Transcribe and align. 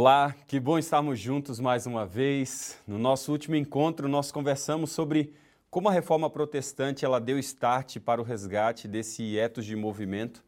Olá, 0.00 0.32
que 0.46 0.60
bom 0.60 0.78
estarmos 0.78 1.18
juntos 1.18 1.58
mais 1.58 1.84
uma 1.84 2.06
vez. 2.06 2.80
No 2.86 3.00
nosso 3.00 3.32
último 3.32 3.56
encontro, 3.56 4.08
nós 4.08 4.30
conversamos 4.30 4.92
sobre 4.92 5.34
como 5.72 5.88
a 5.88 5.92
reforma 5.92 6.30
protestante 6.30 7.04
ela 7.04 7.18
deu 7.18 7.36
start 7.36 7.98
para 7.98 8.20
o 8.20 8.24
resgate 8.24 8.86
desse 8.86 9.36
etos 9.36 9.66
de 9.66 9.74
movimento 9.74 10.44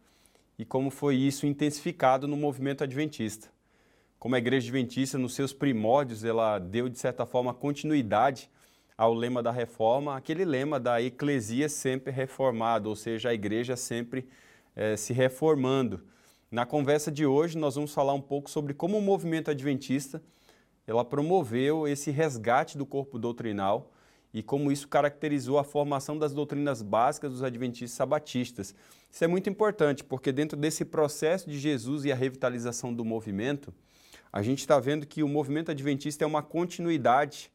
e 0.56 0.64
como 0.64 0.88
foi 0.88 1.16
isso 1.16 1.46
intensificado 1.46 2.28
no 2.28 2.36
movimento 2.36 2.84
adventista. 2.84 3.48
Como 4.20 4.36
a 4.36 4.38
igreja 4.38 4.68
adventista, 4.68 5.18
nos 5.18 5.34
seus 5.34 5.52
primórdios, 5.52 6.22
ela 6.22 6.60
deu 6.60 6.88
de 6.88 7.00
certa 7.00 7.26
forma 7.26 7.52
continuidade 7.52 8.48
ao 8.96 9.12
lema 9.12 9.42
da 9.42 9.50
reforma, 9.50 10.16
aquele 10.16 10.44
lema 10.44 10.78
da 10.78 11.02
eclesia 11.02 11.68
sempre 11.68 12.12
reformada, 12.12 12.88
ou 12.88 12.94
seja, 12.94 13.30
a 13.30 13.34
igreja 13.34 13.74
sempre 13.74 14.28
eh, 14.76 14.96
se 14.96 15.12
reformando. 15.12 16.08
Na 16.50 16.66
conversa 16.66 17.12
de 17.12 17.24
hoje, 17.24 17.56
nós 17.56 17.76
vamos 17.76 17.94
falar 17.94 18.12
um 18.12 18.20
pouco 18.20 18.50
sobre 18.50 18.74
como 18.74 18.98
o 18.98 19.00
movimento 19.00 19.52
adventista 19.52 20.20
ela 20.84 21.04
promoveu 21.04 21.86
esse 21.86 22.10
resgate 22.10 22.76
do 22.76 22.84
corpo 22.84 23.20
doutrinal 23.20 23.92
e 24.34 24.42
como 24.42 24.72
isso 24.72 24.88
caracterizou 24.88 25.60
a 25.60 25.64
formação 25.64 26.18
das 26.18 26.34
doutrinas 26.34 26.82
básicas 26.82 27.30
dos 27.30 27.44
adventistas 27.44 27.92
sabatistas. 27.92 28.74
Isso 29.08 29.22
é 29.22 29.28
muito 29.28 29.48
importante, 29.48 30.02
porque 30.02 30.32
dentro 30.32 30.58
desse 30.58 30.84
processo 30.84 31.48
de 31.48 31.56
Jesus 31.56 32.04
e 32.04 32.10
a 32.10 32.16
revitalização 32.16 32.92
do 32.92 33.04
movimento, 33.04 33.72
a 34.32 34.42
gente 34.42 34.58
está 34.58 34.80
vendo 34.80 35.06
que 35.06 35.22
o 35.22 35.28
movimento 35.28 35.70
adventista 35.70 36.24
é 36.24 36.26
uma 36.26 36.42
continuidade 36.42 37.52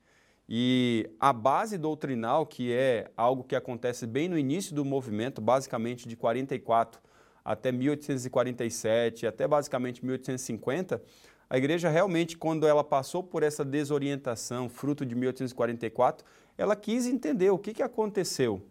e 0.47 1.09
a 1.19 1.33
base 1.33 1.77
doutrinal, 1.77 2.45
que 2.45 2.71
é 2.71 3.11
algo 3.17 3.43
que 3.43 3.57
acontece 3.57 4.07
bem 4.07 4.29
no 4.29 4.37
início 4.37 4.73
do 4.73 4.85
movimento, 4.85 5.41
basicamente 5.41 6.07
de 6.07 6.15
44 6.15 7.01
até 7.45 7.71
1847, 7.71 9.27
até 9.27 9.47
basicamente 9.47 10.03
1850, 10.03 10.99
a 11.47 11.57
igreja 11.57 11.89
realmente, 11.89 12.35
quando 12.35 12.67
ela 12.67 12.83
passou 12.83 13.21
por 13.23 13.43
essa 13.43 13.63
desorientação, 13.63 14.67
fruto 14.67 15.05
de 15.05 15.13
1844, 15.13 16.25
ela 16.57 16.75
quis 16.75 17.05
entender 17.05 17.51
o 17.51 17.59
que, 17.59 17.73
que 17.73 17.83
aconteceu. 17.83 18.63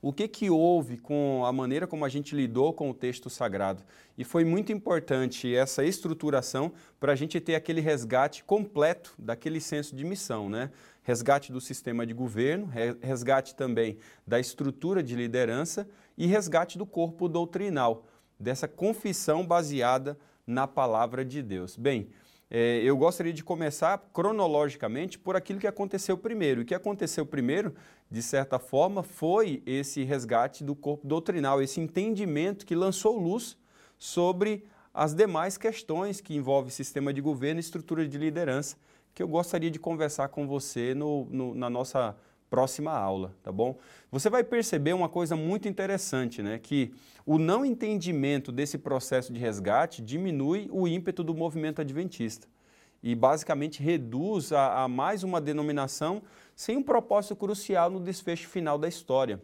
O 0.00 0.12
que, 0.12 0.26
que 0.26 0.50
houve 0.50 0.96
com 0.96 1.44
a 1.44 1.52
maneira 1.52 1.86
como 1.86 2.04
a 2.04 2.08
gente 2.08 2.34
lidou 2.34 2.72
com 2.72 2.90
o 2.90 2.94
texto 2.94 3.30
sagrado. 3.30 3.84
E 4.18 4.24
foi 4.24 4.44
muito 4.44 4.72
importante 4.72 5.54
essa 5.54 5.84
estruturação 5.84 6.72
para 6.98 7.12
a 7.12 7.16
gente 7.16 7.40
ter 7.40 7.54
aquele 7.54 7.80
resgate 7.80 8.42
completo 8.42 9.14
daquele 9.16 9.60
senso 9.60 9.94
de 9.94 10.04
missão, 10.04 10.48
né? 10.48 10.70
Resgate 11.04 11.52
do 11.52 11.60
sistema 11.60 12.04
de 12.04 12.12
governo, 12.12 12.68
resgate 13.00 13.54
também 13.54 13.96
da 14.26 14.40
estrutura 14.40 15.04
de 15.04 15.14
liderança 15.14 15.88
e 16.16 16.26
resgate 16.26 16.78
do 16.78 16.86
corpo 16.86 17.28
doutrinal, 17.28 18.04
dessa 18.38 18.66
confissão 18.66 19.46
baseada 19.46 20.18
na 20.46 20.66
palavra 20.66 21.24
de 21.24 21.42
Deus. 21.42 21.76
Bem, 21.76 22.08
é, 22.54 22.82
eu 22.84 22.96
gostaria 22.96 23.32
de 23.32 23.42
começar 23.42 23.96
cronologicamente 24.12 25.18
por 25.18 25.36
aquilo 25.36 25.58
que 25.58 25.66
aconteceu 25.66 26.18
primeiro. 26.18 26.60
O 26.60 26.64
que 26.66 26.74
aconteceu 26.74 27.24
primeiro, 27.24 27.74
de 28.10 28.22
certa 28.22 28.58
forma, 28.58 29.02
foi 29.02 29.62
esse 29.64 30.04
resgate 30.04 30.62
do 30.62 30.74
corpo 30.74 31.06
doutrinal, 31.06 31.62
esse 31.62 31.80
entendimento 31.80 32.66
que 32.66 32.74
lançou 32.74 33.18
luz 33.18 33.56
sobre 33.98 34.66
as 34.92 35.14
demais 35.14 35.56
questões 35.56 36.20
que 36.20 36.34
envolvem 36.34 36.70
sistema 36.70 37.12
de 37.12 37.22
governo 37.22 37.58
e 37.58 37.62
estrutura 37.62 38.06
de 38.06 38.18
liderança, 38.18 38.76
que 39.14 39.22
eu 39.22 39.28
gostaria 39.28 39.70
de 39.70 39.78
conversar 39.78 40.28
com 40.28 40.46
você 40.46 40.94
no, 40.94 41.24
no, 41.30 41.54
na 41.54 41.70
nossa 41.70 42.14
próxima 42.52 42.92
aula, 42.92 43.34
tá 43.42 43.50
bom? 43.50 43.78
Você 44.10 44.28
vai 44.28 44.44
perceber 44.44 44.92
uma 44.92 45.08
coisa 45.08 45.34
muito 45.34 45.66
interessante, 45.66 46.42
né? 46.42 46.58
Que 46.58 46.92
o 47.24 47.38
não 47.38 47.64
entendimento 47.64 48.52
desse 48.52 48.76
processo 48.76 49.32
de 49.32 49.40
resgate 49.40 50.02
diminui 50.02 50.68
o 50.70 50.86
ímpeto 50.86 51.24
do 51.24 51.34
movimento 51.34 51.80
adventista 51.80 52.46
e 53.02 53.14
basicamente 53.14 53.82
reduz 53.82 54.52
a, 54.52 54.82
a 54.82 54.86
mais 54.86 55.24
uma 55.24 55.40
denominação 55.40 56.20
sem 56.54 56.76
um 56.76 56.82
propósito 56.82 57.34
crucial 57.34 57.88
no 57.88 57.98
desfecho 57.98 58.46
final 58.46 58.76
da 58.76 58.86
história. 58.86 59.40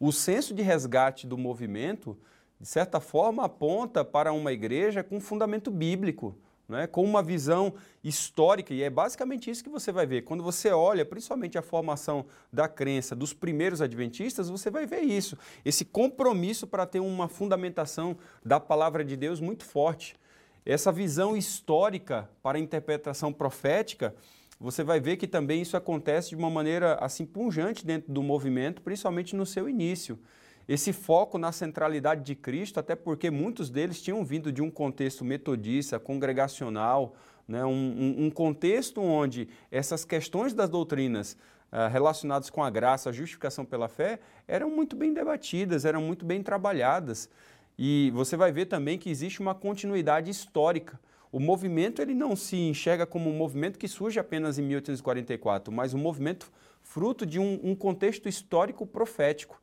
O 0.00 0.10
senso 0.10 0.54
de 0.54 0.62
resgate 0.62 1.26
do 1.26 1.36
movimento, 1.36 2.16
de 2.58 2.66
certa 2.66 3.00
forma, 3.00 3.44
aponta 3.44 4.02
para 4.02 4.32
uma 4.32 4.50
igreja 4.50 5.04
com 5.04 5.20
fundamento 5.20 5.70
bíblico, 5.70 6.34
né, 6.68 6.86
com 6.86 7.02
uma 7.02 7.22
visão 7.22 7.72
histórica, 8.04 8.74
e 8.74 8.82
é 8.82 8.90
basicamente 8.90 9.50
isso 9.50 9.64
que 9.64 9.70
você 9.70 9.90
vai 9.90 10.06
ver. 10.06 10.22
Quando 10.22 10.42
você 10.42 10.70
olha, 10.70 11.04
principalmente 11.04 11.56
a 11.56 11.62
formação 11.62 12.26
da 12.52 12.68
crença 12.68 13.16
dos 13.16 13.32
primeiros 13.32 13.80
adventistas, 13.80 14.50
você 14.50 14.70
vai 14.70 14.86
ver 14.86 15.00
isso, 15.00 15.38
esse 15.64 15.84
compromisso 15.84 16.66
para 16.66 16.84
ter 16.84 17.00
uma 17.00 17.26
fundamentação 17.26 18.16
da 18.44 18.60
palavra 18.60 19.02
de 19.02 19.16
Deus 19.16 19.40
muito 19.40 19.64
forte. 19.64 20.14
Essa 20.66 20.92
visão 20.92 21.34
histórica 21.34 22.28
para 22.42 22.58
a 22.58 22.60
interpretação 22.60 23.32
profética, 23.32 24.14
você 24.60 24.84
vai 24.84 25.00
ver 25.00 25.16
que 25.16 25.26
também 25.26 25.62
isso 25.62 25.76
acontece 25.76 26.30
de 26.30 26.36
uma 26.36 26.50
maneira 26.50 26.96
assim 26.96 27.24
punjante 27.24 27.86
dentro 27.86 28.12
do 28.12 28.22
movimento, 28.22 28.82
principalmente 28.82 29.34
no 29.34 29.46
seu 29.46 29.68
início 29.68 30.18
esse 30.68 30.92
foco 30.92 31.38
na 31.38 31.50
centralidade 31.50 32.22
de 32.22 32.34
Cristo, 32.34 32.78
até 32.78 32.94
porque 32.94 33.30
muitos 33.30 33.70
deles 33.70 34.02
tinham 34.02 34.22
vindo 34.22 34.52
de 34.52 34.60
um 34.60 34.70
contexto 34.70 35.24
metodista, 35.24 35.98
congregacional, 35.98 37.14
né, 37.48 37.64
um, 37.64 38.26
um 38.26 38.30
contexto 38.30 39.00
onde 39.00 39.48
essas 39.70 40.04
questões 40.04 40.52
das 40.52 40.68
doutrinas 40.68 41.38
uh, 41.72 41.90
relacionadas 41.90 42.50
com 42.50 42.62
a 42.62 42.68
graça, 42.68 43.08
a 43.08 43.12
justificação 43.12 43.64
pela 43.64 43.88
fé, 43.88 44.20
eram 44.46 44.68
muito 44.68 44.94
bem 44.94 45.14
debatidas, 45.14 45.86
eram 45.86 46.02
muito 46.02 46.26
bem 46.26 46.42
trabalhadas. 46.42 47.30
E 47.78 48.10
você 48.14 48.36
vai 48.36 48.52
ver 48.52 48.66
também 48.66 48.98
que 48.98 49.08
existe 49.08 49.40
uma 49.40 49.54
continuidade 49.54 50.30
histórica. 50.30 51.00
O 51.32 51.40
movimento 51.40 52.02
ele 52.02 52.14
não 52.14 52.36
se 52.36 52.56
enxerga 52.56 53.06
como 53.06 53.30
um 53.30 53.34
movimento 53.34 53.78
que 53.78 53.88
surge 53.88 54.20
apenas 54.20 54.58
em 54.58 54.62
1844, 54.62 55.72
mas 55.72 55.94
um 55.94 55.98
movimento 55.98 56.50
fruto 56.82 57.24
de 57.24 57.38
um, 57.38 57.58
um 57.62 57.74
contexto 57.74 58.28
histórico 58.28 58.86
profético 58.86 59.58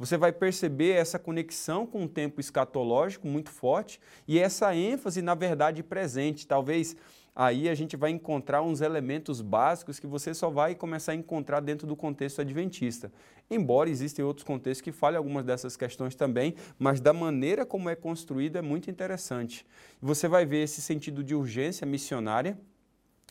você 0.00 0.16
vai 0.16 0.32
perceber 0.32 0.92
essa 0.92 1.18
conexão 1.18 1.86
com 1.86 2.04
o 2.04 2.08
tempo 2.08 2.40
escatológico 2.40 3.26
muito 3.26 3.50
forte 3.50 4.00
e 4.26 4.38
essa 4.38 4.74
ênfase 4.74 5.20
na 5.20 5.34
verdade 5.34 5.82
presente. 5.82 6.46
Talvez 6.46 6.96
aí 7.36 7.68
a 7.68 7.74
gente 7.74 7.98
vai 7.98 8.08
encontrar 8.10 8.62
uns 8.62 8.80
elementos 8.80 9.42
básicos 9.42 10.00
que 10.00 10.06
você 10.06 10.32
só 10.32 10.48
vai 10.48 10.74
começar 10.74 11.12
a 11.12 11.14
encontrar 11.14 11.60
dentro 11.60 11.86
do 11.86 11.94
contexto 11.94 12.40
adventista. 12.40 13.12
Embora 13.50 13.90
existem 13.90 14.24
outros 14.24 14.42
contextos 14.42 14.80
que 14.80 14.90
falem 14.90 15.18
algumas 15.18 15.44
dessas 15.44 15.76
questões 15.76 16.14
também, 16.14 16.54
mas 16.78 16.98
da 16.98 17.12
maneira 17.12 17.66
como 17.66 17.90
é 17.90 17.94
construído 17.94 18.56
é 18.56 18.62
muito 18.62 18.90
interessante. 18.90 19.66
Você 20.00 20.26
vai 20.26 20.46
ver 20.46 20.62
esse 20.62 20.80
sentido 20.80 21.22
de 21.22 21.34
urgência 21.34 21.86
missionária, 21.86 22.58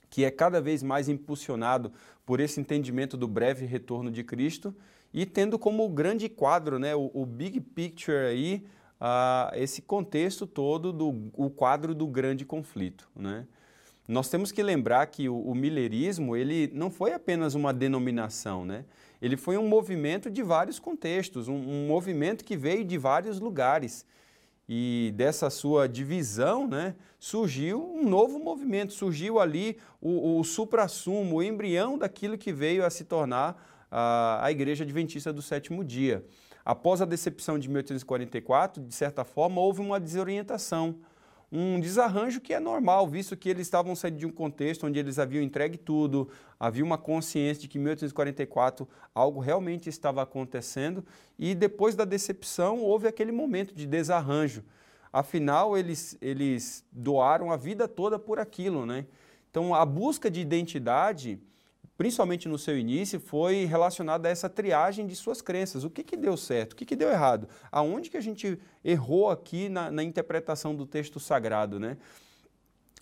que 0.07 0.23
é 0.23 0.29
cada 0.29 0.61
vez 0.61 0.83
mais 0.83 1.09
impulsionado 1.09 1.91
por 2.27 2.39
esse 2.39 2.61
entendimento 2.61 3.17
do 3.17 3.27
breve 3.27 3.65
retorno 3.65 4.11
de 4.11 4.23
Cristo 4.23 4.75
e 5.13 5.25
tendo 5.25 5.57
como 5.57 5.87
grande 5.89 6.29
quadro, 6.29 6.79
né, 6.79 6.95
o, 6.95 7.09
o 7.13 7.25
big 7.25 7.59
picture 7.59 8.17
aí, 8.17 8.65
uh, 8.99 9.55
esse 9.55 9.81
contexto 9.81 10.45
todo 10.45 10.91
do 10.91 11.31
o 11.33 11.49
quadro 11.49 11.95
do 11.95 12.07
grande 12.07 12.45
conflito, 12.45 13.09
né? 13.15 13.45
Nós 14.07 14.27
temos 14.27 14.51
que 14.51 14.63
lembrar 14.63 15.05
que 15.05 15.29
o, 15.29 15.39
o 15.39 15.53
Millerismo 15.53 16.35
ele 16.35 16.71
não 16.73 16.89
foi 16.89 17.13
apenas 17.13 17.53
uma 17.53 17.71
denominação, 17.71 18.65
né? 18.65 18.85
Ele 19.21 19.37
foi 19.37 19.55
um 19.55 19.67
movimento 19.67 20.31
de 20.31 20.41
vários 20.41 20.79
contextos, 20.79 21.47
um, 21.47 21.53
um 21.53 21.87
movimento 21.87 22.43
que 22.43 22.57
veio 22.57 22.83
de 22.83 22.97
vários 22.97 23.39
lugares 23.39 24.05
e 24.71 25.11
dessa 25.15 25.49
sua 25.49 25.89
divisão, 25.89 26.67
né, 26.67 26.93
surgiu 27.19 27.83
um 27.83 28.07
novo 28.07 28.37
movimento, 28.37 28.93
surgiu 28.93 29.39
ali 29.39 29.77
o, 29.99 30.39
o 30.39 30.43
supra-sumo, 30.43 31.37
o 31.37 31.43
embrião 31.43 31.97
daquilo 31.97 32.37
que 32.37 32.53
veio 32.53 32.85
a 32.85 32.89
se 32.91 33.03
tornar 33.03 33.78
a, 33.91 34.45
a 34.45 34.51
Igreja 34.51 34.83
Adventista 34.83 35.31
do 35.33 35.41
Sétimo 35.41 35.83
Dia. 35.83 36.25
Após 36.63 37.01
a 37.01 37.05
decepção 37.05 37.57
de 37.57 37.67
1844, 37.67 38.83
de 38.83 38.93
certa 38.93 39.23
forma, 39.23 39.59
houve 39.59 39.81
uma 39.81 39.99
desorientação, 39.99 40.99
um 41.51 41.79
desarranjo 41.79 42.39
que 42.39 42.53
é 42.53 42.59
normal, 42.59 43.07
visto 43.07 43.35
que 43.35 43.49
eles 43.49 43.65
estavam 43.65 43.95
saindo 43.95 44.17
de 44.17 44.25
um 44.25 44.31
contexto 44.31 44.85
onde 44.85 44.99
eles 44.99 45.17
haviam 45.17 45.41
entregue 45.41 45.77
tudo, 45.77 46.29
havia 46.59 46.83
uma 46.83 46.97
consciência 46.97 47.61
de 47.61 47.67
que 47.67 47.79
em 47.79 47.81
1844 47.81 48.87
algo 49.15 49.39
realmente 49.39 49.89
estava 49.89 50.21
acontecendo 50.21 51.03
e 51.39 51.55
depois 51.55 51.95
da 51.95 52.05
decepção 52.05 52.81
houve 52.81 53.07
aquele 53.07 53.31
momento 53.31 53.73
de 53.73 53.87
desarranjo. 53.87 54.63
Afinal, 55.11 55.75
eles, 55.75 56.15
eles 56.21 56.85
doaram 56.91 57.51
a 57.51 57.57
vida 57.57 57.87
toda 57.87 58.19
por 58.19 58.37
aquilo, 58.37 58.85
né? 58.85 59.07
Então, 59.49 59.73
a 59.73 59.83
busca 59.83 60.29
de 60.29 60.39
identidade 60.39 61.39
principalmente 61.99 62.47
no 62.47 62.57
seu 62.57 62.79
início, 62.79 63.19
foi 63.19 63.65
relacionada 63.65 64.29
a 64.29 64.31
essa 64.31 64.47
triagem 64.47 65.05
de 65.05 65.17
suas 65.17 65.41
crenças. 65.41 65.83
O 65.83 65.89
que, 65.89 66.01
que 66.01 66.15
deu 66.15 66.37
certo? 66.37 66.71
O 66.71 66.75
que, 66.77 66.85
que 66.85 66.95
deu 66.95 67.09
errado? 67.09 67.45
Aonde 67.69 68.09
que 68.09 68.15
a 68.15 68.21
gente 68.21 68.57
errou 68.85 69.29
aqui 69.29 69.67
na, 69.67 69.91
na 69.91 70.01
interpretação 70.01 70.73
do 70.73 70.85
texto 70.85 71.19
sagrado, 71.19 71.77
né? 71.77 71.97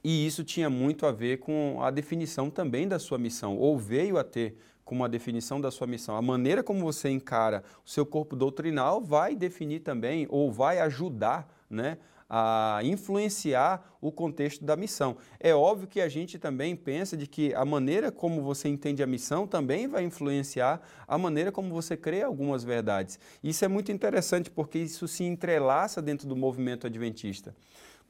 E 0.04 0.26
isso 0.26 0.44
tinha 0.44 0.68
muito 0.68 1.06
a 1.06 1.12
ver 1.12 1.38
com 1.38 1.78
a 1.80 1.92
definição 1.92 2.50
também 2.50 2.88
da 2.88 2.98
sua 2.98 3.20
missão, 3.20 3.56
ou 3.56 3.78
veio 3.78 4.18
a 4.18 4.24
ter 4.24 4.58
como 4.84 5.06
a 5.06 5.08
definição 5.08 5.62
da 5.62 5.70
sua 5.70 5.86
missão. 5.86 6.18
A 6.18 6.22
maneira 6.24 6.64
como 6.64 6.80
você 6.80 7.08
encara 7.08 7.64
o 7.86 7.90
seu 7.92 8.04
corpo 8.04 8.36
doutrinal 8.36 9.00
vai 9.00 9.36
definir 9.36 9.82
também, 9.82 10.26
ou 10.28 10.52
vai 10.52 10.80
ajudar 10.80 11.48
né, 11.70 12.00
a 12.30 12.80
influenciar 12.84 13.98
o 14.02 14.12
contexto 14.12 14.64
da 14.66 14.76
missão. 14.76 15.18
É 15.40 15.54
óbvio 15.54 15.88
que 15.88 16.02
a 16.02 16.10
gente 16.10 16.38
também 16.38 16.76
pensa 16.76 17.16
de 17.16 17.26
que 17.26 17.54
a 17.54 17.64
maneira 17.64 18.12
como 18.12 18.42
você 18.42 18.68
entende 18.68 19.02
a 19.02 19.08
missão 19.08 19.48
também 19.48 19.88
vai 19.88 20.04
influenciar 20.04 20.82
a 21.08 21.18
maneira 21.18 21.52
como 21.52 21.74
você 21.74 21.96
crê 21.96 22.22
algumas 22.22 22.64
verdades. 22.64 23.20
Isso 23.44 23.64
é 23.64 23.68
muito 23.68 23.92
interessante 23.92 24.50
porque 24.50 24.80
isso 24.80 25.08
se 25.08 25.24
entrelaça 25.24 26.02
dentro 26.02 26.28
do 26.28 26.36
movimento 26.36 26.86
adventista. 26.86 27.56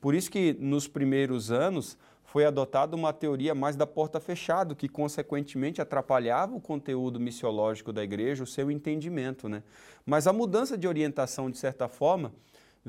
Por 0.02 0.16
isso 0.16 0.30
que 0.30 0.56
nos 0.60 0.88
primeiros 0.88 1.52
anos 1.52 1.98
foi 2.24 2.46
adotada 2.46 2.96
uma 2.96 3.14
teoria 3.14 3.56
mais 3.56 3.76
da 3.76 3.88
porta 3.88 4.20
fechada, 4.20 4.76
que 4.76 4.90
consequentemente 4.90 5.82
atrapalhava 5.82 6.56
o 6.56 6.62
conteúdo 6.62 7.20
missiológico 7.20 7.94
da 7.94 8.04
igreja, 8.04 8.44
o 8.44 8.48
seu 8.48 8.70
entendimento. 8.70 9.48
Né? 9.48 9.64
Mas 10.06 10.28
a 10.28 10.34
mudança 10.34 10.78
de 10.78 10.88
orientação, 10.88 11.50
de 11.50 11.58
certa 11.58 11.88
forma, 11.88 12.34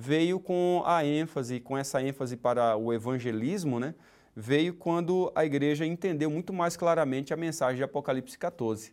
veio 0.00 0.38
com 0.38 0.80
a 0.86 1.04
ênfase, 1.04 1.58
com 1.58 1.76
essa 1.76 2.00
ênfase 2.00 2.36
para 2.36 2.76
o 2.76 2.92
evangelismo, 2.92 3.80
né? 3.80 3.96
veio 4.34 4.72
quando 4.72 5.32
a 5.34 5.44
igreja 5.44 5.84
entendeu 5.84 6.30
muito 6.30 6.52
mais 6.52 6.76
claramente 6.76 7.34
a 7.34 7.36
mensagem 7.36 7.78
de 7.78 7.82
Apocalipse 7.82 8.38
14. 8.38 8.92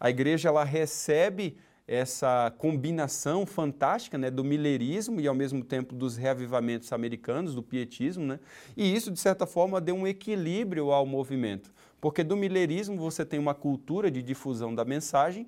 A 0.00 0.08
igreja 0.08 0.48
ela 0.48 0.64
recebe 0.64 1.58
essa 1.86 2.50
combinação 2.56 3.44
fantástica 3.44 4.16
né, 4.16 4.30
do 4.30 4.42
milerismo 4.42 5.20
e 5.20 5.28
ao 5.28 5.34
mesmo 5.34 5.62
tempo 5.62 5.94
dos 5.94 6.16
reavivamentos 6.16 6.90
americanos, 6.90 7.54
do 7.54 7.62
pietismo, 7.62 8.24
né? 8.24 8.40
e 8.74 8.96
isso 8.96 9.10
de 9.10 9.20
certa 9.20 9.46
forma 9.46 9.78
deu 9.78 9.94
um 9.94 10.06
equilíbrio 10.06 10.90
ao 10.90 11.04
movimento, 11.04 11.70
porque 12.00 12.24
do 12.24 12.34
milerismo 12.34 12.96
você 12.96 13.26
tem 13.26 13.38
uma 13.38 13.54
cultura 13.54 14.10
de 14.10 14.22
difusão 14.22 14.74
da 14.74 14.86
mensagem 14.86 15.46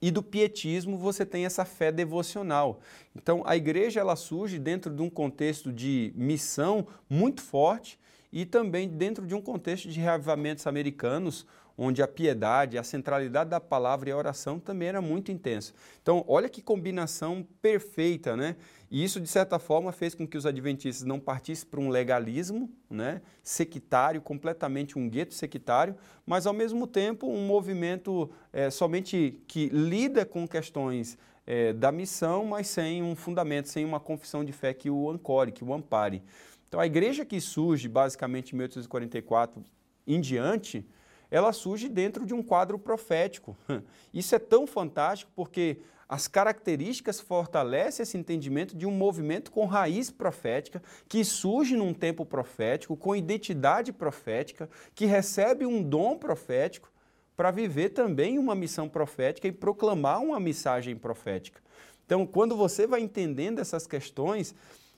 e 0.00 0.10
do 0.10 0.22
pietismo 0.22 0.96
você 0.96 1.26
tem 1.26 1.44
essa 1.44 1.64
fé 1.64 1.90
devocional. 1.90 2.80
Então 3.16 3.42
a 3.44 3.56
igreja 3.56 4.00
ela 4.00 4.16
surge 4.16 4.58
dentro 4.58 4.94
de 4.94 5.02
um 5.02 5.10
contexto 5.10 5.72
de 5.72 6.12
missão 6.14 6.86
muito 7.08 7.42
forte 7.42 7.98
e 8.32 8.44
também 8.44 8.88
dentro 8.88 9.26
de 9.26 9.34
um 9.34 9.40
contexto 9.40 9.88
de 9.88 10.00
reavivamentos 10.00 10.66
americanos, 10.66 11.46
onde 11.76 12.02
a 12.02 12.08
piedade, 12.08 12.76
a 12.76 12.82
centralidade 12.82 13.50
da 13.50 13.60
palavra 13.60 14.08
e 14.08 14.12
a 14.12 14.16
oração 14.16 14.58
também 14.58 14.88
era 14.88 15.00
muito 15.00 15.30
intensa. 15.30 15.72
Então, 16.02 16.24
olha 16.26 16.48
que 16.48 16.60
combinação 16.60 17.46
perfeita, 17.62 18.36
né? 18.36 18.56
E 18.90 19.04
isso, 19.04 19.20
de 19.20 19.28
certa 19.28 19.58
forma, 19.58 19.92
fez 19.92 20.14
com 20.14 20.26
que 20.26 20.36
os 20.36 20.46
adventistas 20.46 21.06
não 21.06 21.20
partissem 21.20 21.68
para 21.68 21.78
um 21.78 21.90
legalismo 21.90 22.70
né, 22.88 23.20
sectário, 23.42 24.20
completamente 24.22 24.98
um 24.98 25.08
gueto 25.08 25.34
sectário, 25.34 25.94
mas, 26.24 26.46
ao 26.46 26.54
mesmo 26.54 26.86
tempo, 26.86 27.26
um 27.26 27.46
movimento 27.46 28.30
é, 28.52 28.70
somente 28.70 29.42
que 29.46 29.68
lida 29.68 30.24
com 30.24 30.48
questões 30.48 31.18
é, 31.46 31.72
da 31.72 31.92
missão, 31.92 32.46
mas 32.46 32.68
sem 32.68 33.02
um 33.02 33.14
fundamento, 33.14 33.68
sem 33.68 33.84
uma 33.84 34.00
confissão 34.00 34.42
de 34.42 34.52
fé 34.52 34.72
que 34.72 34.88
o 34.88 35.10
ancore, 35.10 35.52
que 35.52 35.64
o 35.64 35.74
ampare. 35.74 36.22
Então, 36.66 36.80
a 36.80 36.86
igreja 36.86 37.24
que 37.24 37.40
surge, 37.40 37.88
basicamente, 37.88 38.52
em 38.52 38.56
1844 38.56 39.62
em 40.06 40.20
diante, 40.20 40.86
ela 41.30 41.52
surge 41.52 41.88
dentro 41.88 42.24
de 42.24 42.32
um 42.32 42.42
quadro 42.42 42.78
profético. 42.78 43.56
Isso 44.12 44.34
é 44.34 44.38
tão 44.38 44.66
fantástico 44.66 45.30
porque 45.36 45.78
as 46.08 46.26
características 46.26 47.20
fortalecem 47.20 48.02
esse 48.02 48.16
entendimento 48.16 48.74
de 48.74 48.86
um 48.86 48.90
movimento 48.90 49.50
com 49.50 49.66
raiz 49.66 50.10
profética, 50.10 50.82
que 51.06 51.22
surge 51.22 51.76
num 51.76 51.92
tempo 51.92 52.24
profético, 52.24 52.96
com 52.96 53.14
identidade 53.14 53.92
profética, 53.92 54.70
que 54.94 55.04
recebe 55.04 55.66
um 55.66 55.82
dom 55.82 56.16
profético 56.16 56.90
para 57.36 57.50
viver 57.50 57.90
também 57.90 58.38
uma 58.38 58.54
missão 58.54 58.88
profética 58.88 59.46
e 59.46 59.52
proclamar 59.52 60.20
uma 60.22 60.40
mensagem 60.40 60.96
profética. 60.96 61.60
Então, 62.06 62.26
quando 62.26 62.56
você 62.56 62.86
vai 62.86 63.00
entendendo 63.00 63.58
essas 63.58 63.86
questões, 63.86 64.54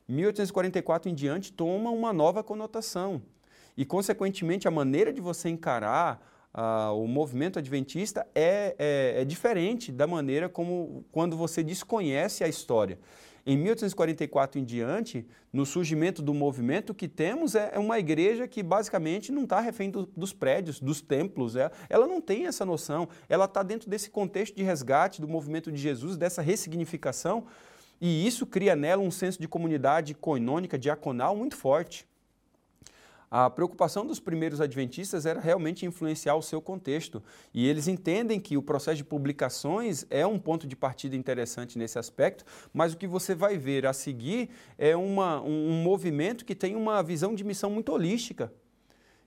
1844 0.09 1.11
em 1.11 1.15
diante 1.15 1.53
toma 1.53 1.91
uma 1.91 2.13
nova 2.13 2.43
conotação. 2.45 3.21
E, 3.77 3.85
consequentemente, 3.85 4.69
a 4.69 4.71
maneira 4.71 5.13
de 5.13 5.21
você 5.21 5.49
encarar 5.49 6.25
ah, 6.53 6.93
o 6.93 7.07
movimento 7.07 7.59
adventista 7.59 8.27
é, 8.35 8.75
é, 8.79 9.23
é, 9.23 9.25
diferente 9.25 9.93
da 9.93 10.07
maneira 10.07 10.49
como 10.49 11.05
quando 11.13 11.37
você 11.37 11.63
desconhece 11.63 12.43
a 12.43 12.49
história. 12.49 12.99
Em 13.47 13.57
1844 13.57 14.61
em 14.61 14.65
diante, 14.65 15.27
no 15.53 15.65
surgimento 15.65 16.21
do 16.21 16.35
movimento, 16.35 16.91
o 16.91 16.95
que 16.95 17.09
temos 17.09 17.55
é, 17.55 17.71
é 17.75 17.79
uma 17.79 17.99
igreja 17.99 18.47
que 18.47 18.63
basicamente 18.63 19.33
não 19.33 19.45
está 19.45 19.61
refém 19.61 19.91
do, 19.91 20.07
dos 20.15 20.33
prédios, 20.33 20.79
dos 20.79 21.01
templos. 21.01 21.57
É, 21.57 21.71
ela 21.89 22.07
não 22.07 22.21
tem 22.21 22.47
essa 22.47 22.65
noção. 22.65 23.09
Ela 23.29 23.47
está 23.47 23.63
dentro 23.63 23.89
desse 23.89 24.11
contexto 24.11 24.55
de 24.55 24.63
resgate 24.63 25.21
do 25.21 25.29
movimento 25.29 25.73
de 25.73 25.79
Jesus, 25.79 26.17
dessa 26.17 26.43
ressignificação, 26.43 27.47
e 28.01 28.27
isso 28.27 28.47
cria 28.47 28.75
nela 28.75 29.03
um 29.03 29.11
senso 29.11 29.39
de 29.39 29.47
comunidade 29.47 30.15
coinônica, 30.15 30.79
diaconal 30.79 31.37
muito 31.37 31.57
forte. 31.57 32.10
A 33.31 33.49
preocupação 33.49 34.05
dos 34.05 34.19
primeiros 34.19 34.61
adventistas 34.61 35.25
era 35.25 35.39
realmente 35.39 35.87
influenciar 35.87 36.35
o 36.35 36.43
seu 36.43 36.61
contexto. 36.61 37.23
E 37.55 37.69
eles 37.69 37.87
entendem 37.87 38.41
que 38.41 38.57
o 38.57 38.63
processo 38.63 38.97
de 38.97 39.05
publicações 39.05 40.05
é 40.11 40.27
um 40.27 40.37
ponto 40.37 40.67
de 40.67 40.75
partida 40.75 41.15
interessante 41.15 41.79
nesse 41.79 41.97
aspecto, 41.97 42.45
mas 42.73 42.93
o 42.93 42.97
que 42.97 43.07
você 43.07 43.33
vai 43.33 43.57
ver 43.57 43.87
a 43.87 43.93
seguir 43.93 44.51
é 44.77 44.97
uma, 44.97 45.41
um 45.43 45.81
movimento 45.81 46.45
que 46.45 46.57
tem 46.57 46.75
uma 46.75 47.03
visão 47.05 47.33
de 47.33 47.45
missão 47.45 47.71
muito 47.71 47.93
holística. 47.93 48.53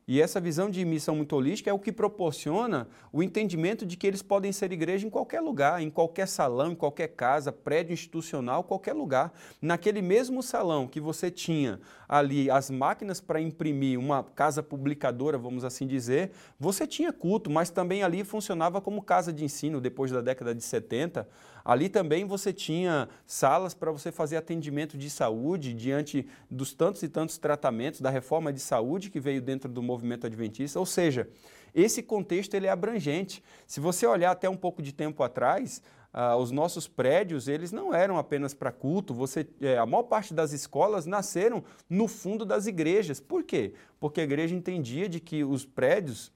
E 0.08 0.22
essa 0.22 0.40
visão 0.40 0.70
de 0.70 0.84
missão 0.84 1.16
muito 1.16 1.36
holística 1.36 1.70
é 1.70 1.74
o 1.74 1.80
que 1.80 1.92
proporciona 1.92 2.88
o 3.12 3.24
entendimento 3.24 3.86
de 3.86 3.96
que 3.96 4.06
eles 4.06 4.22
podem 4.22 4.52
ser 4.52 4.72
igreja 4.72 5.08
em 5.08 5.10
qualquer 5.10 5.40
lugar, 5.40 5.82
em 5.82 5.90
qualquer 5.90 6.28
salão, 6.28 6.74
em 6.74 6.76
qualquer 6.76 7.08
casa, 7.10 7.52
prédio 7.54 7.94
institucional, 7.94 8.64
qualquer 8.64 8.94
lugar. 8.94 9.34
Naquele 9.62 10.02
mesmo 10.02 10.44
salão 10.44 10.88
que 10.88 11.00
você 11.00 11.32
tinha 11.32 11.80
ali 12.08 12.52
as 12.52 12.70
máquinas 12.70 13.22
para 13.22 13.40
imprimir 13.40 13.98
uma 13.98 14.24
casa 14.24 14.62
publicadora, 14.62 15.38
vamos 15.38 15.64
assim 15.64 15.88
dizer, 15.88 16.32
você 16.60 16.86
tinha 16.86 17.14
culto, 17.14 17.50
mas 17.50 17.70
também 17.70 18.04
ali 18.04 18.26
funcionava 18.26 18.82
como 18.82 19.02
casa 19.02 19.32
de 19.32 19.46
ensino 19.46 19.80
depois 19.80 20.12
da 20.12 20.20
década 20.20 20.54
de 20.54 20.64
70. 20.64 21.28
Ali 21.63 21.88
também 21.88 22.25
você 22.25 22.51
tinha 22.51 23.07
salas 23.25 23.74
para 23.74 23.91
você 23.91 24.12
fazer 24.12 24.38
atendimento 24.38 24.98
de 24.98 25.10
saúde 25.10 25.74
diante 25.74 26.27
dos 26.50 26.74
tantos 26.74 27.03
e 27.03 27.08
tantos 27.08 27.38
tratamentos 27.38 28.01
da 28.01 28.10
reforma 28.10 28.51
de 28.51 28.60
saúde 28.60 29.10
que 29.10 29.20
veio 29.20 29.41
dentro 29.41 29.72
do 29.72 29.82
movimento 29.82 30.27
adventista. 30.27 30.79
Ou 30.79 30.86
seja, 30.86 31.29
esse 31.74 32.03
contexto 32.03 32.53
ele 32.53 32.67
é 32.67 32.70
abrangente. 32.70 33.43
Se 33.65 33.79
você 33.79 34.05
olhar 34.05 34.32
até 34.32 34.50
um 34.50 34.58
pouco 34.58 34.82
de 34.82 34.91
tempo 34.91 35.24
atrás, 35.24 35.82
ah, 36.12 36.36
os 36.36 36.51
nossos 36.51 36.88
prédios 36.88 37.48
eles 37.48 37.72
não 37.72 37.93
eram 37.93 38.17
apenas 38.17 38.53
para 38.53 38.72
culto. 38.72 39.13
Você, 39.13 39.48
é, 39.60 39.77
a 39.77 39.86
maior 39.86 40.03
parte 40.03 40.34
das 40.34 40.51
escolas 40.51 41.05
nasceram 41.05 41.63
no 41.89 42.08
fundo 42.08 42.46
das 42.46 42.67
igrejas. 42.67 43.20
Por 43.20 43.43
quê? 43.43 43.74
Porque 44.00 44.22
a 44.22 44.24
igreja 44.24 44.53
entendia 44.53 45.10
de 45.10 45.20
que 45.20 45.43
os 45.43 45.65
prédios 45.65 46.32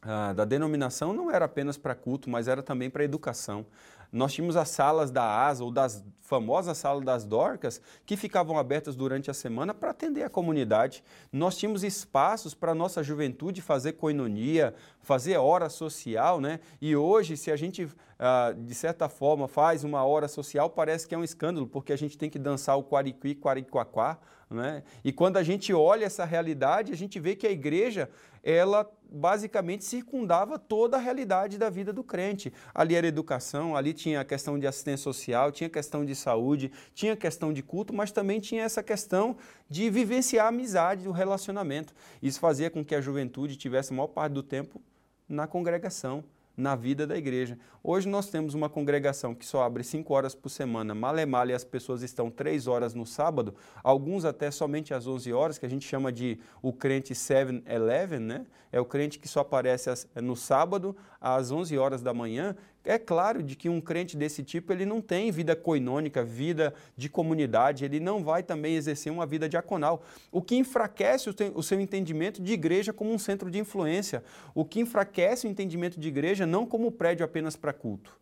ah, 0.00 0.32
da 0.32 0.44
denominação 0.46 1.12
não 1.12 1.30
era 1.30 1.44
apenas 1.44 1.76
para 1.76 1.94
culto, 1.94 2.30
mas 2.30 2.48
era 2.48 2.62
também 2.62 2.88
para 2.88 3.04
educação. 3.04 3.66
Nós 4.12 4.34
tínhamos 4.34 4.56
as 4.56 4.68
salas 4.68 5.10
da 5.10 5.24
ASA 5.46 5.64
ou 5.64 5.70
das 5.70 6.04
famosas 6.20 6.78
salas 6.78 7.04
das 7.04 7.24
Dorcas 7.24 7.80
que 8.06 8.16
ficavam 8.16 8.58
abertas 8.58 8.96
durante 8.96 9.30
a 9.30 9.34
semana 9.34 9.74
para 9.74 9.90
atender 9.90 10.22
a 10.22 10.30
comunidade. 10.30 11.04
Nós 11.30 11.56
tínhamos 11.56 11.82
espaços 11.82 12.54
para 12.54 12.72
a 12.72 12.74
nossa 12.74 13.02
juventude 13.02 13.60
fazer 13.60 13.92
coinonia, 13.92 14.74
fazer 15.00 15.36
hora 15.36 15.68
social, 15.68 16.40
né? 16.40 16.60
E 16.80 16.96
hoje, 16.96 17.36
se 17.36 17.50
a 17.50 17.56
gente, 17.56 17.88
ah, 18.18 18.54
de 18.56 18.74
certa 18.74 19.08
forma, 19.08 19.46
faz 19.48 19.84
uma 19.84 20.04
hora 20.04 20.28
social, 20.28 20.70
parece 20.70 21.06
que 21.06 21.14
é 21.14 21.18
um 21.18 21.24
escândalo, 21.24 21.66
porque 21.66 21.92
a 21.92 21.96
gente 21.96 22.16
tem 22.16 22.30
que 22.30 22.38
dançar 22.38 22.78
o 22.78 22.84
quariqui, 22.84 23.34
quariquaquá, 23.34 24.18
né? 24.50 24.82
E 25.04 25.12
quando 25.12 25.36
a 25.36 25.42
gente 25.42 25.72
olha 25.72 26.04
essa 26.04 26.24
realidade, 26.24 26.92
a 26.92 26.96
gente 26.96 27.18
vê 27.18 27.34
que 27.34 27.46
a 27.46 27.50
igreja 27.50 28.08
ela 28.42 28.90
basicamente 29.08 29.84
circundava 29.84 30.58
toda 30.58 30.96
a 30.96 31.00
realidade 31.00 31.58
da 31.58 31.70
vida 31.70 31.92
do 31.92 32.02
crente. 32.02 32.52
Ali 32.74 32.94
era 32.94 33.06
educação, 33.06 33.76
ali 33.76 33.92
tinha 34.02 34.20
a 34.20 34.24
questão 34.24 34.58
de 34.58 34.66
assistência 34.66 35.04
social, 35.04 35.52
tinha 35.52 35.68
a 35.68 35.70
questão 35.70 36.04
de 36.04 36.14
saúde, 36.14 36.72
tinha 36.94 37.12
a 37.12 37.16
questão 37.16 37.52
de 37.52 37.62
culto, 37.62 37.94
mas 37.94 38.10
também 38.10 38.40
tinha 38.40 38.62
essa 38.62 38.82
questão 38.82 39.36
de 39.68 39.88
vivenciar 39.88 40.46
a 40.46 40.48
amizade, 40.48 41.08
o 41.08 41.12
relacionamento. 41.12 41.94
Isso 42.22 42.40
fazia 42.40 42.70
com 42.70 42.84
que 42.84 42.94
a 42.94 43.00
juventude 43.00 43.56
tivesse 43.56 43.92
a 43.92 43.96
maior 43.96 44.08
parte 44.08 44.32
do 44.32 44.42
tempo 44.42 44.80
na 45.28 45.46
congregação 45.46 46.24
na 46.56 46.74
vida 46.74 47.06
da 47.06 47.16
igreja. 47.16 47.58
Hoje 47.82 48.08
nós 48.08 48.28
temos 48.28 48.54
uma 48.54 48.68
congregação 48.68 49.34
que 49.34 49.44
só 49.44 49.62
abre 49.62 49.82
cinco 49.82 50.14
horas 50.14 50.34
por 50.34 50.50
semana, 50.50 50.94
mal 50.94 51.16
e 51.48 51.52
as 51.52 51.64
pessoas 51.64 52.02
estão 52.02 52.30
três 52.30 52.66
horas 52.66 52.94
no 52.94 53.06
sábado, 53.06 53.54
alguns 53.82 54.24
até 54.24 54.50
somente 54.50 54.92
às 54.92 55.06
11 55.06 55.32
horas, 55.32 55.58
que 55.58 55.66
a 55.66 55.68
gente 55.68 55.86
chama 55.86 56.12
de 56.12 56.38
o 56.60 56.72
crente 56.72 57.14
7-Eleven, 57.14 58.20
né? 58.20 58.46
É 58.70 58.80
o 58.80 58.84
crente 58.84 59.18
que 59.18 59.28
só 59.28 59.40
aparece 59.40 59.90
no 60.16 60.36
sábado 60.36 60.96
às 61.20 61.50
11 61.50 61.76
horas 61.76 62.02
da 62.02 62.14
manhã, 62.14 62.56
é 62.84 62.98
claro 62.98 63.42
de 63.42 63.54
que 63.54 63.68
um 63.68 63.80
crente 63.80 64.16
desse 64.16 64.42
tipo 64.42 64.72
ele 64.72 64.84
não 64.84 65.00
tem 65.00 65.30
vida 65.30 65.54
coinônica, 65.54 66.24
vida 66.24 66.74
de 66.96 67.08
comunidade, 67.08 67.84
ele 67.84 68.00
não 68.00 68.24
vai 68.24 68.42
também 68.42 68.74
exercer 68.74 69.12
uma 69.12 69.24
vida 69.24 69.48
diaconal, 69.48 70.02
o 70.30 70.42
que 70.42 70.56
enfraquece 70.56 71.30
o 71.54 71.62
seu 71.62 71.80
entendimento 71.80 72.42
de 72.42 72.52
igreja 72.52 72.92
como 72.92 73.12
um 73.12 73.18
centro 73.18 73.50
de 73.50 73.58
influência, 73.58 74.24
o 74.54 74.64
que 74.64 74.80
enfraquece 74.80 75.46
o 75.46 75.50
entendimento 75.50 75.98
de 75.98 76.08
igreja 76.08 76.44
não 76.44 76.66
como 76.66 76.90
prédio 76.90 77.24
apenas 77.24 77.56
para 77.56 77.72
culto. 77.72 78.20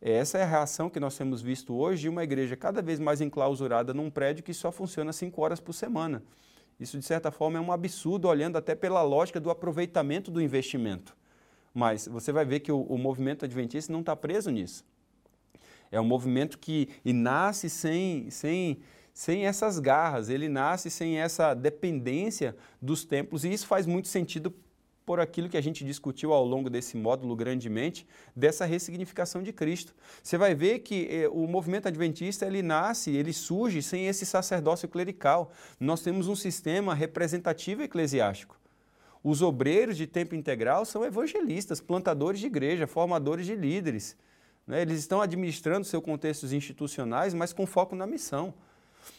Essa 0.00 0.38
é 0.38 0.42
a 0.42 0.46
reação 0.46 0.88
que 0.88 0.98
nós 0.98 1.14
temos 1.16 1.42
visto 1.42 1.74
hoje 1.74 2.02
de 2.02 2.08
uma 2.08 2.24
igreja 2.24 2.56
cada 2.56 2.80
vez 2.80 2.98
mais 2.98 3.20
enclausurada 3.20 3.92
num 3.92 4.08
prédio 4.08 4.42
que 4.42 4.54
só 4.54 4.72
funciona 4.72 5.12
cinco 5.12 5.42
horas 5.42 5.60
por 5.60 5.74
semana. 5.74 6.22
Isso, 6.78 6.98
de 6.98 7.04
certa 7.04 7.30
forma, 7.30 7.58
é 7.58 7.60
um 7.60 7.70
absurdo, 7.70 8.26
olhando 8.26 8.56
até 8.56 8.74
pela 8.74 9.02
lógica 9.02 9.38
do 9.38 9.50
aproveitamento 9.50 10.30
do 10.30 10.40
investimento. 10.40 11.14
Mas 11.72 12.06
você 12.08 12.32
vai 12.32 12.44
ver 12.44 12.60
que 12.60 12.72
o, 12.72 12.82
o 12.82 12.98
movimento 12.98 13.44
adventista 13.44 13.92
não 13.92 14.00
está 14.00 14.16
preso 14.16 14.50
nisso. 14.50 14.84
É 15.90 16.00
um 16.00 16.04
movimento 16.04 16.58
que 16.58 16.88
nasce 17.04 17.68
sem, 17.68 18.30
sem, 18.30 18.80
sem 19.12 19.46
essas 19.46 19.78
garras, 19.78 20.28
ele 20.28 20.48
nasce 20.48 20.88
sem 20.88 21.18
essa 21.18 21.52
dependência 21.52 22.56
dos 22.80 23.04
templos, 23.04 23.44
e 23.44 23.52
isso 23.52 23.66
faz 23.66 23.86
muito 23.86 24.08
sentido 24.08 24.54
por 25.04 25.18
aquilo 25.18 25.48
que 25.48 25.56
a 25.56 25.60
gente 25.60 25.84
discutiu 25.84 26.32
ao 26.32 26.44
longo 26.44 26.70
desse 26.70 26.96
módulo 26.96 27.34
grandemente, 27.34 28.06
dessa 28.36 28.64
ressignificação 28.64 29.42
de 29.42 29.52
Cristo. 29.52 29.92
Você 30.22 30.38
vai 30.38 30.54
ver 30.54 30.80
que 30.80 31.08
eh, 31.10 31.28
o 31.28 31.48
movimento 31.48 31.88
adventista, 31.88 32.46
ele 32.46 32.62
nasce, 32.62 33.10
ele 33.10 33.32
surge 33.32 33.82
sem 33.82 34.06
esse 34.06 34.24
sacerdócio 34.24 34.88
clerical. 34.88 35.50
Nós 35.80 36.00
temos 36.00 36.28
um 36.28 36.36
sistema 36.36 36.94
representativo 36.94 37.82
eclesiástico. 37.82 38.59
Os 39.22 39.42
obreiros 39.42 39.96
de 39.96 40.06
tempo 40.06 40.34
integral 40.34 40.84
são 40.84 41.04
evangelistas, 41.04 41.80
plantadores 41.80 42.40
de 42.40 42.46
igreja, 42.46 42.86
formadores 42.86 43.46
de 43.46 43.54
líderes. 43.54 44.16
Né? 44.66 44.82
Eles 44.82 44.98
estão 44.98 45.20
administrando 45.20 45.84
seus 45.84 46.02
contextos 46.02 46.52
institucionais, 46.52 47.34
mas 47.34 47.52
com 47.52 47.66
foco 47.66 47.94
na 47.94 48.06
missão. 48.06 48.54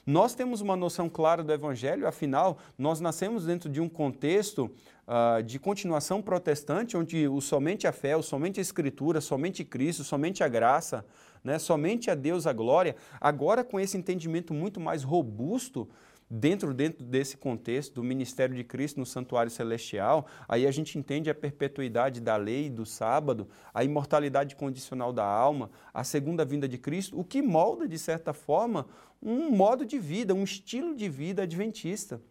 Nós 0.05 0.33
temos 0.33 0.61
uma 0.61 0.75
noção 0.75 1.09
clara 1.09 1.43
do 1.43 1.51
Evangelho, 1.51 2.07
afinal, 2.07 2.57
nós 2.77 2.99
nascemos 2.99 3.45
dentro 3.45 3.69
de 3.69 3.79
um 3.79 3.89
contexto 3.89 4.71
uh, 5.07 5.43
de 5.43 5.59
continuação 5.59 6.21
protestante, 6.21 6.97
onde 6.97 7.27
o 7.27 7.39
somente 7.41 7.87
a 7.87 7.91
fé, 7.91 8.15
o 8.15 8.21
somente 8.21 8.59
a 8.59 8.61
Escritura, 8.61 9.21
somente 9.21 9.63
Cristo, 9.63 10.03
somente 10.03 10.43
a 10.43 10.47
graça, 10.47 11.05
né, 11.43 11.59
somente 11.59 12.09
a 12.09 12.15
Deus 12.15 12.47
a 12.47 12.53
glória. 12.53 12.95
Agora, 13.19 13.63
com 13.63 13.79
esse 13.79 13.97
entendimento 13.97 14.53
muito 14.53 14.79
mais 14.79 15.03
robusto, 15.03 15.87
dentro, 16.33 16.73
dentro 16.73 17.03
desse 17.03 17.35
contexto 17.35 17.95
do 17.95 18.03
ministério 18.03 18.55
de 18.55 18.63
Cristo 18.63 19.01
no 19.01 19.05
santuário 19.05 19.51
celestial, 19.51 20.25
aí 20.47 20.65
a 20.65 20.71
gente 20.71 20.97
entende 20.97 21.29
a 21.29 21.35
perpetuidade 21.35 22.21
da 22.21 22.37
lei 22.37 22.69
do 22.69 22.85
sábado, 22.85 23.49
a 23.73 23.83
imortalidade 23.83 24.55
condicional 24.55 25.11
da 25.11 25.25
alma, 25.25 25.69
a 25.93 26.05
segunda 26.05 26.45
vinda 26.45 26.69
de 26.69 26.77
Cristo, 26.77 27.19
o 27.19 27.23
que 27.25 27.41
molda, 27.41 27.85
de 27.85 27.99
certa 27.99 28.31
forma, 28.31 28.87
um 29.21 29.51
modo 29.51 29.85
de 29.85 29.99
vida, 29.99 30.33
um 30.33 30.43
estilo 30.43 30.95
de 30.95 31.09
vida 31.09 31.43
adventista. 31.43 32.21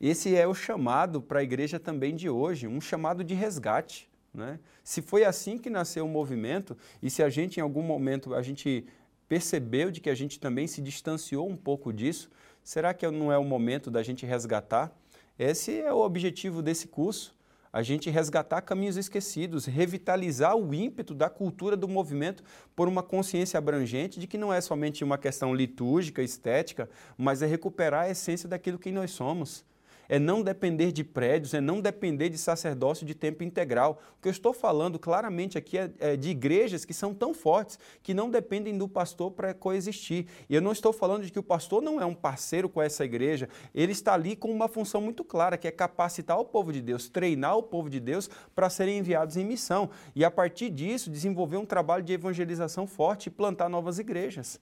Esse 0.00 0.34
é 0.34 0.48
o 0.48 0.54
chamado 0.54 1.22
para 1.22 1.40
a 1.40 1.42
igreja 1.44 1.78
também 1.78 2.16
de 2.16 2.28
hoje, 2.28 2.66
um 2.66 2.80
chamado 2.80 3.22
de 3.22 3.34
resgate. 3.34 4.10
Né? 4.34 4.58
Se 4.82 5.00
foi 5.00 5.24
assim 5.24 5.58
que 5.58 5.70
nasceu 5.70 6.04
o 6.04 6.08
movimento, 6.08 6.76
e 7.00 7.08
se 7.08 7.22
a 7.22 7.28
gente 7.28 7.58
em 7.58 7.62
algum 7.62 7.82
momento 7.82 8.34
a 8.34 8.42
gente 8.42 8.84
percebeu 9.28 9.92
de 9.92 10.00
que 10.00 10.10
a 10.10 10.14
gente 10.14 10.40
também 10.40 10.66
se 10.66 10.82
distanciou 10.82 11.48
um 11.48 11.56
pouco 11.56 11.92
disso, 11.92 12.28
Será 12.70 12.94
que 12.94 13.04
não 13.10 13.32
é 13.32 13.36
o 13.36 13.42
momento 13.42 13.90
da 13.90 14.00
gente 14.00 14.24
resgatar? 14.24 14.92
Esse 15.36 15.80
é 15.80 15.92
o 15.92 15.98
objetivo 15.98 16.62
desse 16.62 16.86
curso, 16.86 17.36
a 17.72 17.82
gente 17.82 18.08
resgatar 18.08 18.60
caminhos 18.60 18.96
esquecidos, 18.96 19.66
revitalizar 19.66 20.56
o 20.56 20.72
ímpeto 20.72 21.12
da 21.12 21.28
cultura 21.28 21.76
do 21.76 21.88
movimento 21.88 22.44
por 22.76 22.86
uma 22.86 23.02
consciência 23.02 23.58
abrangente 23.58 24.20
de 24.20 24.28
que 24.28 24.38
não 24.38 24.52
é 24.52 24.60
somente 24.60 25.02
uma 25.02 25.18
questão 25.18 25.52
litúrgica, 25.52 26.22
estética, 26.22 26.88
mas 27.18 27.42
é 27.42 27.46
recuperar 27.46 28.04
a 28.04 28.10
essência 28.10 28.48
daquilo 28.48 28.78
que 28.78 28.92
nós 28.92 29.10
somos 29.10 29.64
é 30.10 30.18
não 30.18 30.42
depender 30.42 30.90
de 30.90 31.04
prédios, 31.04 31.54
é 31.54 31.60
não 31.60 31.80
depender 31.80 32.28
de 32.28 32.36
sacerdócio 32.36 33.06
de 33.06 33.14
tempo 33.14 33.44
integral. 33.44 34.02
O 34.18 34.20
que 34.20 34.26
eu 34.26 34.32
estou 34.32 34.52
falando 34.52 34.98
claramente 34.98 35.56
aqui 35.56 35.78
é, 35.78 35.88
é 36.00 36.16
de 36.16 36.30
igrejas 36.30 36.84
que 36.84 36.92
são 36.92 37.14
tão 37.14 37.32
fortes 37.32 37.78
que 38.02 38.12
não 38.12 38.28
dependem 38.28 38.76
do 38.76 38.88
pastor 38.88 39.30
para 39.30 39.54
coexistir. 39.54 40.26
E 40.48 40.54
eu 40.56 40.60
não 40.60 40.72
estou 40.72 40.92
falando 40.92 41.22
de 41.22 41.30
que 41.30 41.38
o 41.38 41.42
pastor 41.44 41.80
não 41.80 42.00
é 42.00 42.04
um 42.04 42.14
parceiro 42.14 42.68
com 42.68 42.82
essa 42.82 43.04
igreja, 43.04 43.48
ele 43.72 43.92
está 43.92 44.14
ali 44.14 44.34
com 44.34 44.50
uma 44.50 44.66
função 44.66 45.00
muito 45.00 45.22
clara, 45.22 45.56
que 45.56 45.68
é 45.68 45.70
capacitar 45.70 46.40
o 46.40 46.44
povo 46.44 46.72
de 46.72 46.82
Deus, 46.82 47.08
treinar 47.08 47.56
o 47.56 47.62
povo 47.62 47.88
de 47.88 48.00
Deus 48.00 48.28
para 48.52 48.68
serem 48.68 48.98
enviados 48.98 49.36
em 49.36 49.44
missão. 49.44 49.90
E 50.16 50.24
a 50.24 50.30
partir 50.30 50.70
disso, 50.70 51.08
desenvolver 51.08 51.56
um 51.56 51.64
trabalho 51.64 52.02
de 52.02 52.12
evangelização 52.12 52.84
forte 52.84 53.28
e 53.28 53.30
plantar 53.30 53.68
novas 53.68 54.00
igrejas. 54.00 54.58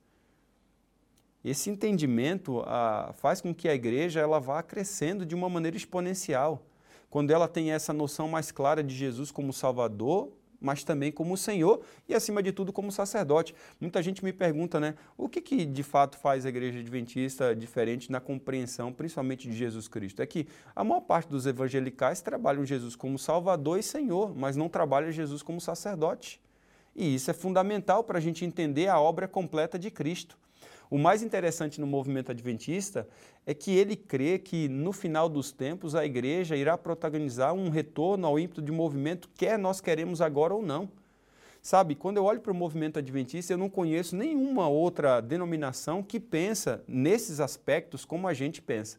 Esse 1.45 1.71
entendimento 1.71 2.63
ah, 2.67 3.13
faz 3.15 3.41
com 3.41 3.55
que 3.55 3.69
a 3.69 3.75
igreja 3.75 4.21
ela 4.21 4.41
vá 4.41 4.63
crescendo 4.63 5.25
de 5.25 5.35
uma 5.35 5.49
maneira 5.49 5.77
exponencial. 5.77 6.63
Quando 7.09 7.31
ela 7.31 7.49
tem 7.49 7.73
essa 7.73 7.93
noção 7.93 8.29
mais 8.29 8.51
clara 8.51 8.83
de 8.83 8.95
Jesus 8.95 9.31
como 9.31 9.53
Salvador, 9.53 10.31
mas 10.61 10.83
também 10.83 11.13
como 11.13 11.37
Senhor 11.37 11.81
e, 12.09 12.15
acima 12.15 12.43
de 12.43 12.53
tudo, 12.53 12.73
como 12.73 12.91
sacerdote. 12.91 13.55
Muita 13.81 14.03
gente 14.03 14.25
me 14.25 14.33
pergunta, 14.33 14.81
né, 14.81 14.95
o 15.17 15.29
que, 15.29 15.41
que 15.41 15.65
de 15.65 15.83
fato 15.83 16.19
faz 16.19 16.45
a 16.45 16.49
igreja 16.49 16.81
adventista 16.81 17.55
diferente 17.55 18.11
na 18.11 18.21
compreensão, 18.21 18.93
principalmente 18.93 19.49
de 19.49 19.57
Jesus 19.57 19.89
Cristo? 19.89 20.21
É 20.21 20.27
que 20.27 20.47
a 20.75 20.83
maior 20.83 21.01
parte 21.01 21.29
dos 21.29 21.47
evangelicais 21.47 22.21
trabalham 22.21 22.65
Jesus 22.65 22.97
como 22.97 23.19
Salvador 23.19 23.79
e 23.79 23.83
Senhor, 23.83 24.35
mas 24.37 24.57
não 24.57 24.69
trabalham 24.69 25.11
Jesus 25.11 25.43
como 25.43 25.61
sacerdote. 25.61 26.41
E 26.95 27.15
isso 27.15 27.31
é 27.31 27.35
fundamental 27.35 28.03
para 28.03 28.19
a 28.19 28.21
gente 28.21 28.45
entender 28.45 28.89
a 28.89 29.01
obra 29.01 29.29
completa 29.29 29.79
de 29.79 29.91
Cristo. 29.91 30.37
O 30.91 30.97
mais 30.97 31.23
interessante 31.23 31.81
no 31.81 31.87
movimento 31.87 32.31
adventista 32.31 33.07
é 33.45 33.53
que 33.53 33.77
ele 33.77 33.95
crê 33.95 34.39
que 34.39 34.69
no 34.69 34.93
final 34.93 35.29
dos 35.29 35.53
tempos 35.53 35.95
a 35.95 36.05
igreja 36.05 36.57
irá 36.57 36.79
protagonizar 36.79 37.53
um 37.53 37.69
retorno 37.69 38.27
ao 38.27 38.39
ímpeto 38.39 38.63
de 38.63 38.73
movimento, 38.73 39.29
quer 39.37 39.59
nós 39.59 39.81
queremos 39.81 40.23
agora 40.23 40.55
ou 40.55 40.63
não. 40.63 40.89
Sabe, 41.61 41.95
quando 41.95 42.17
eu 42.17 42.25
olho 42.25 42.41
para 42.41 42.53
o 42.53 42.55
movimento 42.55 42.99
adventista, 42.99 43.53
eu 43.53 43.59
não 43.59 43.69
conheço 43.69 44.17
nenhuma 44.17 44.69
outra 44.69 45.21
denominação 45.21 46.03
que 46.03 46.19
pensa 46.19 46.83
nesses 46.89 47.41
aspectos 47.41 48.05
como 48.05 48.27
a 48.27 48.33
gente 48.33 48.63
pensa. 48.63 48.99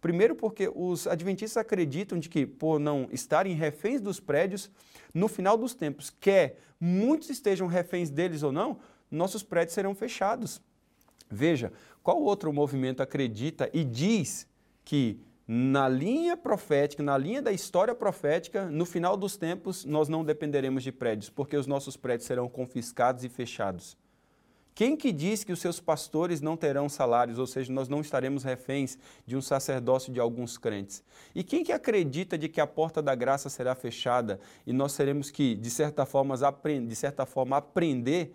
Primeiro 0.00 0.34
porque 0.34 0.70
os 0.74 1.06
adventistas 1.06 1.56
acreditam 1.58 2.18
de 2.18 2.28
que, 2.28 2.46
por 2.46 2.78
não 2.78 3.08
estarem 3.12 3.54
reféns 3.54 4.00
dos 4.00 4.18
prédios, 4.18 4.70
no 5.14 5.28
final 5.28 5.56
dos 5.56 5.74
tempos, 5.74 6.10
quer 6.10 6.58
muitos 6.78 7.30
estejam 7.30 7.66
reféns 7.66 8.10
deles 8.10 8.42
ou 8.42 8.50
não, 8.50 8.78
nossos 9.10 9.42
prédios 9.42 9.74
serão 9.74 9.94
fechados. 9.94 10.60
Veja, 11.30 11.72
qual 12.02 12.20
outro 12.20 12.52
movimento 12.52 13.02
acredita 13.02 13.70
e 13.72 13.84
diz 13.84 14.46
que 14.84 15.20
na 15.46 15.88
linha 15.88 16.36
profética, 16.36 17.02
na 17.02 17.16
linha 17.18 17.42
da 17.42 17.52
história 17.52 17.94
profética, 17.94 18.66
no 18.66 18.84
final 18.84 19.16
dos 19.16 19.36
tempos, 19.36 19.84
nós 19.84 20.08
não 20.08 20.24
dependeremos 20.24 20.82
de 20.82 20.92
prédios, 20.92 21.28
porque 21.28 21.56
os 21.56 21.66
nossos 21.66 21.96
prédios 21.96 22.26
serão 22.26 22.48
confiscados 22.48 23.24
e 23.24 23.28
fechados. 23.28 23.96
Quem 24.74 24.96
que 24.96 25.12
diz 25.12 25.44
que 25.44 25.52
os 25.52 25.58
seus 25.60 25.80
pastores 25.80 26.40
não 26.40 26.56
terão 26.56 26.88
salários, 26.88 27.38
ou 27.38 27.46
seja, 27.46 27.72
nós 27.72 27.88
não 27.88 28.00
estaremos 28.00 28.44
reféns 28.44 28.96
de 29.26 29.36
um 29.36 29.42
sacerdócio 29.42 30.12
de 30.12 30.20
alguns 30.20 30.56
crentes? 30.56 31.02
E 31.34 31.42
quem 31.42 31.64
que 31.64 31.72
acredita 31.72 32.38
de 32.38 32.48
que 32.48 32.60
a 32.60 32.66
porta 32.66 33.02
da 33.02 33.14
graça 33.14 33.48
será 33.48 33.74
fechada 33.74 34.40
e 34.66 34.72
nós 34.72 34.96
teremos 34.96 35.30
que, 35.30 35.54
de 35.54 35.70
certa 35.70 36.06
forma, 36.06 36.34
de 36.86 36.96
certa 36.96 37.26
forma 37.26 37.56
aprender 37.56 38.32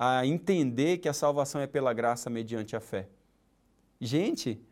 a 0.00 0.24
entender 0.24 0.98
que 0.98 1.08
a 1.08 1.12
salvação 1.12 1.60
é 1.60 1.66
pela 1.66 1.92
graça 1.92 2.30
mediante 2.30 2.76
a 2.76 2.80
fé. 2.80 3.08
Gente, 4.00 4.62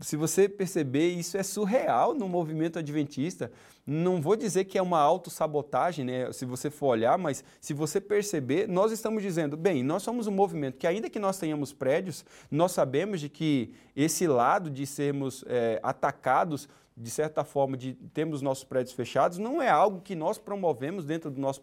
se 0.00 0.16
você 0.16 0.48
perceber, 0.48 1.10
isso 1.10 1.38
é 1.38 1.42
surreal 1.44 2.12
no 2.12 2.28
movimento 2.28 2.76
adventista. 2.76 3.52
Não 3.86 4.20
vou 4.20 4.34
dizer 4.34 4.64
que 4.64 4.76
é 4.76 4.82
uma 4.82 4.98
autossabotagem, 4.98 6.04
né, 6.04 6.32
se 6.32 6.44
você 6.44 6.68
for 6.68 6.88
olhar, 6.88 7.16
mas 7.16 7.44
se 7.60 7.72
você 7.72 8.00
perceber, 8.00 8.66
nós 8.66 8.90
estamos 8.90 9.22
dizendo, 9.22 9.56
bem, 9.56 9.84
nós 9.84 10.02
somos 10.02 10.26
um 10.26 10.32
movimento 10.32 10.78
que, 10.78 10.86
ainda 10.88 11.08
que 11.08 11.20
nós 11.20 11.38
tenhamos 11.38 11.72
prédios, 11.72 12.24
nós 12.50 12.72
sabemos 12.72 13.20
de 13.20 13.28
que 13.28 13.72
esse 13.94 14.26
lado 14.26 14.68
de 14.68 14.84
sermos 14.84 15.44
é, 15.46 15.78
atacados 15.80 16.68
de 16.96 17.10
certa 17.10 17.44
forma, 17.44 17.76
de 17.76 17.92
termos 18.14 18.40
nossos 18.40 18.64
prédios 18.64 18.94
fechados, 18.94 19.36
não 19.36 19.60
é 19.60 19.68
algo 19.68 20.00
que 20.00 20.14
nós 20.14 20.38
promovemos 20.38 21.04
dentro 21.04 21.30
do 21.30 21.38
nosso 21.38 21.62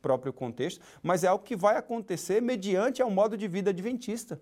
próprio 0.00 0.32
contexto, 0.32 0.84
mas 1.02 1.22
é 1.22 1.28
algo 1.28 1.44
que 1.44 1.54
vai 1.54 1.76
acontecer 1.76 2.42
mediante 2.42 3.00
ao 3.00 3.08
modo 3.08 3.36
de 3.36 3.46
vida 3.46 3.70
adventista. 3.70 4.40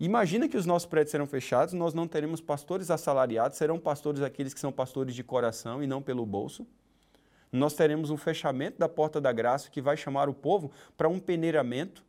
Imagina 0.00 0.48
que 0.48 0.56
os 0.56 0.66
nossos 0.66 0.86
prédios 0.86 1.12
serão 1.12 1.26
fechados, 1.26 1.72
nós 1.72 1.94
não 1.94 2.08
teremos 2.08 2.40
pastores 2.40 2.90
assalariados, 2.90 3.56
serão 3.56 3.78
pastores 3.78 4.20
aqueles 4.20 4.52
que 4.52 4.58
são 4.58 4.72
pastores 4.72 5.14
de 5.14 5.22
coração 5.22 5.80
e 5.80 5.86
não 5.86 6.02
pelo 6.02 6.26
bolso. 6.26 6.66
Nós 7.52 7.74
teremos 7.74 8.10
um 8.10 8.16
fechamento 8.16 8.78
da 8.78 8.88
porta 8.88 9.20
da 9.20 9.30
graça 9.30 9.70
que 9.70 9.80
vai 9.80 9.96
chamar 9.96 10.28
o 10.28 10.34
povo 10.34 10.72
para 10.96 11.08
um 11.08 11.20
peneiramento, 11.20 12.04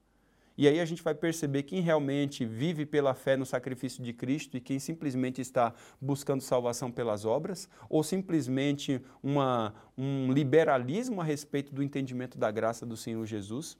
e 0.57 0.67
aí 0.67 0.79
a 0.79 0.85
gente 0.85 1.01
vai 1.01 1.15
perceber 1.15 1.63
quem 1.63 1.81
realmente 1.81 2.45
vive 2.45 2.85
pela 2.85 3.13
fé 3.13 3.35
no 3.35 3.45
sacrifício 3.45 4.03
de 4.03 4.13
Cristo 4.13 4.55
e 4.55 4.61
quem 4.61 4.77
simplesmente 4.77 5.41
está 5.41 5.73
buscando 5.99 6.41
salvação 6.41 6.91
pelas 6.91 7.25
obras, 7.25 7.67
ou 7.89 8.03
simplesmente 8.03 9.01
uma, 9.21 9.73
um 9.97 10.31
liberalismo 10.31 11.21
a 11.21 11.23
respeito 11.23 11.73
do 11.73 11.81
entendimento 11.81 12.37
da 12.37 12.51
graça 12.51 12.85
do 12.85 12.95
Senhor 12.95 13.25
Jesus. 13.25 13.77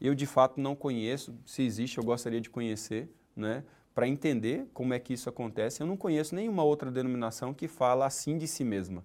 Eu 0.00 0.14
de 0.14 0.26
fato 0.26 0.60
não 0.60 0.74
conheço, 0.74 1.34
se 1.44 1.62
existe, 1.62 1.98
eu 1.98 2.04
gostaria 2.04 2.40
de 2.40 2.48
conhecer, 2.48 3.08
né? 3.36 3.64
Para 3.94 4.06
entender 4.06 4.68
como 4.72 4.94
é 4.94 4.98
que 4.98 5.12
isso 5.12 5.28
acontece, 5.28 5.82
eu 5.82 5.86
não 5.86 5.96
conheço 5.96 6.34
nenhuma 6.34 6.62
outra 6.62 6.88
denominação 6.88 7.52
que 7.52 7.66
fala 7.66 8.06
assim 8.06 8.38
de 8.38 8.46
si 8.46 8.62
mesma. 8.62 9.04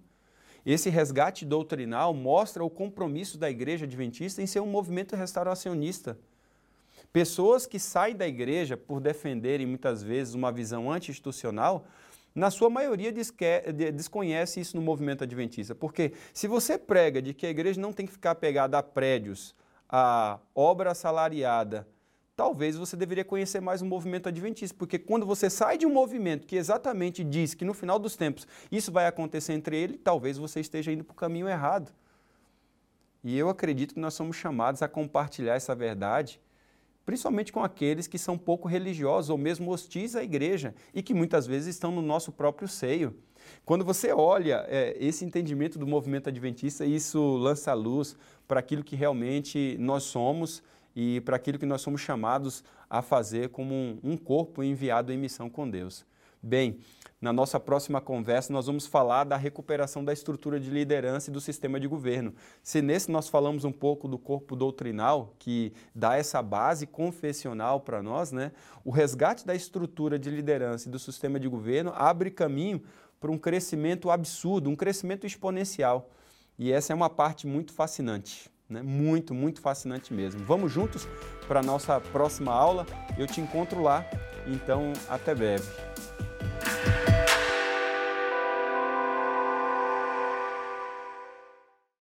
Esse 0.64 0.88
resgate 0.88 1.44
doutrinal 1.44 2.14
mostra 2.14 2.64
o 2.64 2.70
compromisso 2.70 3.36
da 3.36 3.50
igreja 3.50 3.84
adventista 3.84 4.40
em 4.40 4.46
ser 4.46 4.60
um 4.60 4.66
movimento 4.66 5.14
restauracionista. 5.14 6.16
Pessoas 7.14 7.64
que 7.64 7.78
saem 7.78 8.16
da 8.16 8.26
igreja 8.26 8.76
por 8.76 8.98
defenderem 8.98 9.64
muitas 9.64 10.02
vezes 10.02 10.34
uma 10.34 10.50
visão 10.50 10.90
anti-institucional, 10.90 11.86
na 12.34 12.50
sua 12.50 12.68
maioria 12.68 13.12
desconhece 13.12 14.58
isso 14.58 14.76
no 14.76 14.82
movimento 14.82 15.22
adventista. 15.22 15.76
Porque 15.76 16.12
se 16.32 16.48
você 16.48 16.76
prega 16.76 17.22
de 17.22 17.32
que 17.32 17.46
a 17.46 17.50
igreja 17.50 17.80
não 17.80 17.92
tem 17.92 18.04
que 18.04 18.10
ficar 18.10 18.34
pegada 18.34 18.78
a 18.78 18.82
prédios, 18.82 19.54
a 19.88 20.40
obra 20.52 20.90
assalariada, 20.90 21.86
talvez 22.34 22.76
você 22.76 22.96
deveria 22.96 23.24
conhecer 23.24 23.60
mais 23.60 23.80
o 23.80 23.86
movimento 23.86 24.28
adventista, 24.28 24.76
porque 24.76 24.98
quando 24.98 25.24
você 25.24 25.48
sai 25.48 25.78
de 25.78 25.86
um 25.86 25.92
movimento 25.92 26.48
que 26.48 26.56
exatamente 26.56 27.22
diz 27.22 27.54
que 27.54 27.64
no 27.64 27.74
final 27.74 27.96
dos 27.96 28.16
tempos 28.16 28.44
isso 28.72 28.90
vai 28.90 29.06
acontecer 29.06 29.52
entre 29.52 29.76
ele, 29.76 29.96
talvez 29.96 30.36
você 30.36 30.58
esteja 30.58 30.90
indo 30.90 31.04
para 31.04 31.12
o 31.12 31.16
caminho 31.16 31.48
errado. 31.48 31.92
E 33.22 33.38
eu 33.38 33.48
acredito 33.48 33.94
que 33.94 34.00
nós 34.00 34.14
somos 34.14 34.36
chamados 34.36 34.82
a 34.82 34.88
compartilhar 34.88 35.54
essa 35.54 35.76
verdade, 35.76 36.40
principalmente 37.04 37.52
com 37.52 37.62
aqueles 37.62 38.06
que 38.06 38.18
são 38.18 38.38
pouco 38.38 38.68
religiosos 38.68 39.30
ou 39.30 39.38
mesmo 39.38 39.70
hostis 39.70 40.16
à 40.16 40.22
igreja 40.22 40.74
e 40.94 41.02
que 41.02 41.14
muitas 41.14 41.46
vezes 41.46 41.74
estão 41.74 41.90
no 41.90 42.02
nosso 42.02 42.32
próprio 42.32 42.66
seio. 42.68 43.14
Quando 43.64 43.84
você 43.84 44.12
olha 44.12 44.64
é, 44.68 44.96
esse 44.98 45.24
entendimento 45.24 45.78
do 45.78 45.86
movimento 45.86 46.28
adventista, 46.28 46.84
isso 46.84 47.36
lança 47.36 47.72
luz 47.74 48.16
para 48.48 48.60
aquilo 48.60 48.82
que 48.82 48.96
realmente 48.96 49.76
nós 49.78 50.04
somos 50.04 50.62
e 50.96 51.20
para 51.22 51.36
aquilo 51.36 51.58
que 51.58 51.66
nós 51.66 51.82
somos 51.82 52.00
chamados 52.00 52.62
a 52.88 53.02
fazer 53.02 53.48
como 53.50 53.74
um, 53.74 53.98
um 54.02 54.16
corpo 54.16 54.62
enviado 54.62 55.12
em 55.12 55.18
missão 55.18 55.50
com 55.50 55.68
Deus. 55.68 56.06
Bem, 56.42 56.78
na 57.24 57.32
nossa 57.32 57.58
próxima 57.58 58.02
conversa, 58.02 58.52
nós 58.52 58.66
vamos 58.66 58.86
falar 58.86 59.24
da 59.24 59.34
recuperação 59.34 60.04
da 60.04 60.12
estrutura 60.12 60.60
de 60.60 60.68
liderança 60.68 61.30
e 61.30 61.32
do 61.32 61.40
sistema 61.40 61.80
de 61.80 61.88
governo. 61.88 62.34
Se 62.62 62.82
nesse 62.82 63.10
nós 63.10 63.30
falamos 63.30 63.64
um 63.64 63.72
pouco 63.72 64.06
do 64.06 64.18
corpo 64.18 64.54
doutrinal, 64.54 65.34
que 65.38 65.72
dá 65.94 66.18
essa 66.18 66.42
base 66.42 66.86
confessional 66.86 67.80
para 67.80 68.02
nós, 68.02 68.30
né? 68.30 68.52
o 68.84 68.90
resgate 68.90 69.46
da 69.46 69.54
estrutura 69.54 70.18
de 70.18 70.28
liderança 70.28 70.86
e 70.86 70.92
do 70.92 70.98
sistema 70.98 71.40
de 71.40 71.48
governo 71.48 71.94
abre 71.94 72.30
caminho 72.30 72.82
para 73.18 73.30
um 73.30 73.38
crescimento 73.38 74.10
absurdo, 74.10 74.68
um 74.68 74.76
crescimento 74.76 75.26
exponencial. 75.26 76.10
E 76.58 76.70
essa 76.70 76.92
é 76.92 76.94
uma 76.94 77.08
parte 77.08 77.46
muito 77.46 77.72
fascinante. 77.72 78.50
Né? 78.68 78.82
Muito, 78.82 79.32
muito 79.32 79.62
fascinante 79.62 80.12
mesmo. 80.12 80.44
Vamos 80.44 80.70
juntos 80.70 81.08
para 81.48 81.60
a 81.60 81.62
nossa 81.62 81.98
próxima 81.98 82.52
aula. 82.52 82.84
Eu 83.16 83.26
te 83.26 83.40
encontro 83.40 83.80
lá. 83.80 84.04
Então, 84.46 84.92
até 85.08 85.34
breve. 85.34 85.64